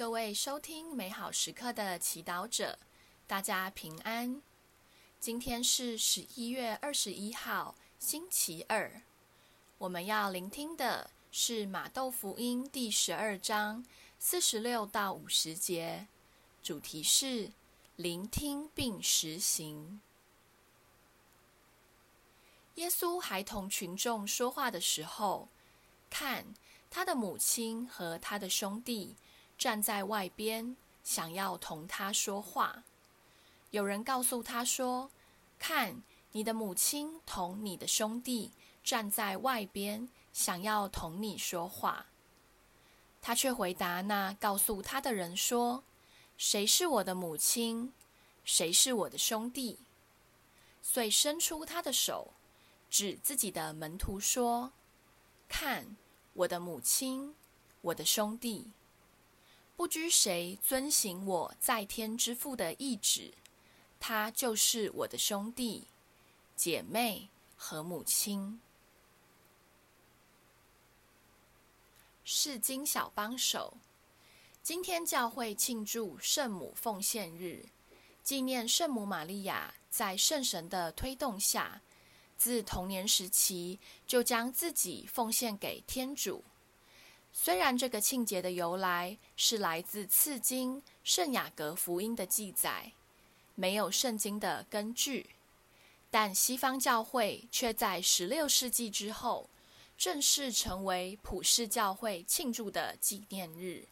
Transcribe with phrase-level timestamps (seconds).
[0.00, 2.78] 各位收听美好时刻的祈祷者，
[3.26, 4.40] 大家平安。
[5.20, 9.02] 今天是十一月二十一号，星期二。
[9.76, 13.84] 我们要聆听的是马窦福音第十二章
[14.18, 16.06] 四十六到五十节，
[16.62, 17.52] 主题是
[17.96, 20.00] 聆听并实行。
[22.76, 25.50] 耶稣还同群众说话的时候，
[26.08, 26.54] 看，
[26.88, 29.14] 他的母亲和他的兄弟
[29.60, 30.74] 站在外边，
[31.04, 32.82] 想要同他说话。
[33.72, 35.10] 有人告诉他说
[35.60, 42.06] ：“看，你的母亲同你的兄弟站在外边，想要同你说话。”
[43.20, 45.84] 他却回答那告诉他的人说
[46.38, 47.92] ：“谁是我的母亲？
[48.42, 49.78] 谁是我的兄弟？”
[50.80, 52.32] 遂伸出他的手。
[52.88, 54.72] 指自己的门徒说
[55.46, 55.98] ：“看，
[56.32, 57.36] 我的母亲，
[57.82, 58.72] 我的兄弟，
[59.80, 63.32] 不拘谁遵行我在天之父的意旨，
[63.98, 65.86] 他就是我的兄弟、
[66.54, 68.60] 姐妹和母亲。”
[72.22, 73.78] 是经小帮手，
[74.62, 77.64] 今天教会庆祝圣母奉献日，
[78.22, 81.80] 纪念圣母玛利亚在圣神的推动下。
[82.36, 86.44] 自童年时期就将自己奉献给天主。
[87.32, 92.92] 虽然这个庆节的由来是来自次经圣雅各福音的记载，
[93.54, 95.30] 没有圣经的根据，
[96.10, 99.48] 但西方教会却在十六世纪之后
[99.96, 103.86] 正式成为普世教会庆祝的纪念日。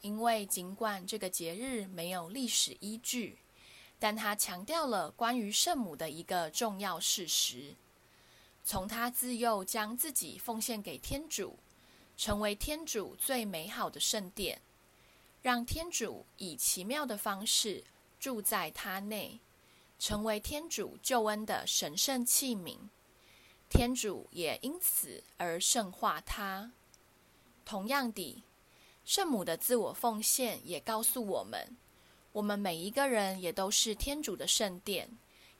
[0.00, 3.38] 因为尽管这个节日没有历史依据。
[3.98, 7.76] 但他强调了关于圣母的一个重要事实：
[8.64, 11.56] 从他自幼将自己奉献给天主，
[12.22, 14.62] 成为天主最美好的圣殿，
[15.42, 17.82] 让天主以奇妙的方式
[18.20, 19.40] 住在他内，
[19.98, 22.78] 成为天主救恩的神圣器皿。
[23.68, 26.70] 天主也因此而圣化他。
[27.64, 28.44] 同样地，
[29.04, 31.76] 圣母的自我奉献也告诉我们。
[32.30, 35.10] 我们每一个人也都是天主的圣殿，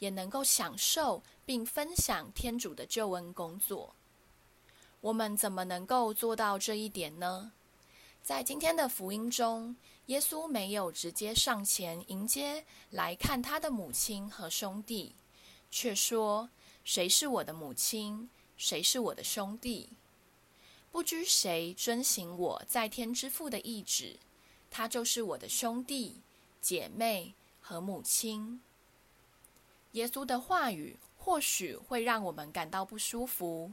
[0.00, 3.94] 也能够享受并分享天主的救恩工作。
[5.00, 7.52] 我们怎么能够做到这一点呢？
[8.22, 9.76] 在今天的福音中，
[10.06, 15.14] 耶稣没有直接上前迎接来看他的母亲和兄弟，
[15.70, 16.50] 却说
[16.84, 18.28] ：“谁是我的母亲？
[18.56, 19.90] 谁是我的兄弟？
[20.90, 24.18] 不拘谁遵行我在天之父的意旨，
[24.70, 26.20] 他就是我的兄弟。”
[26.60, 28.60] 姐妹和母亲，
[29.92, 33.72] 耶稣的话语或许会让我们感到不舒服，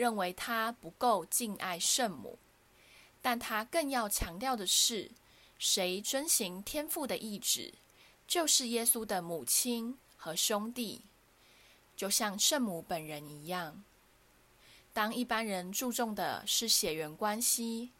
[0.00, 2.38] 认为他不够敬爱圣母。
[3.20, 5.10] 但他更要强调的是，
[5.58, 7.74] 谁遵行天父的意志，
[8.26, 11.02] 就是耶稣的母亲和兄弟，
[11.94, 13.84] 就像圣母本人一样。
[14.94, 17.90] 当一般人注重的是血缘关系，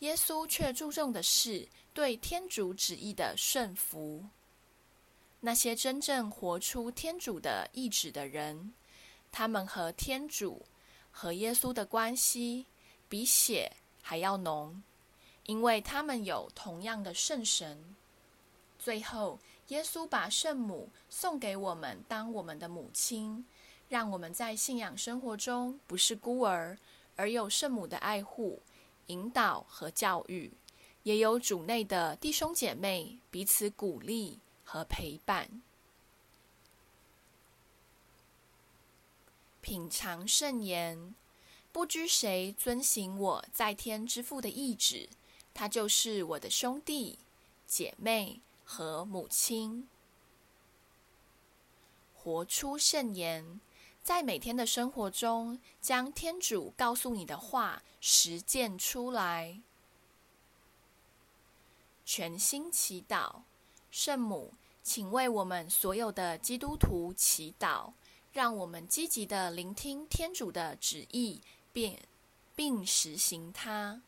[0.00, 4.26] 耶稣却注重的是对天主旨意的顺服。
[5.40, 8.74] 那些真正活出天主的意志的人，
[9.32, 10.66] 他们和天主
[11.20, 12.64] 和耶稣的关系
[13.06, 13.70] 比血
[14.00, 14.82] 还要浓，
[15.44, 17.94] 因为他们有同样的圣神。
[18.78, 19.38] 最后，
[19.68, 23.44] 耶稣把圣母送给我们当我们的母亲，
[23.86, 26.78] 让我们在信仰生活中不是孤儿，
[27.16, 28.62] 而有圣母的爱护。
[29.08, 30.50] 引导和教育，
[31.02, 35.60] 也有主内的弟兄姐妹彼此鼓励和陪伴。
[39.60, 41.14] 品尝圣言，
[41.72, 45.08] 不拘谁遵行我在天之父的意志，
[45.52, 47.18] 他就是我的兄弟、
[47.66, 49.88] 姐妹和母亲。
[52.14, 53.60] 活出圣言。
[54.02, 59.60] 在每天的生活中，将天主告诉你的话实践出来。
[62.06, 63.42] 全心祈祷，
[63.90, 67.92] 圣母，请为我们所有的基督徒祈祷，
[68.32, 71.40] 让我们积极的聆听天主的旨意，
[71.72, 71.98] 并
[72.54, 74.00] 并实行它。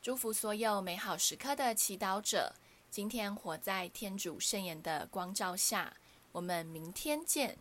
[0.00, 2.54] 祝福所有美好时刻的祈祷者。
[2.90, 5.96] 今天活在天主圣言的光照下，
[6.32, 7.56] 我们明天见。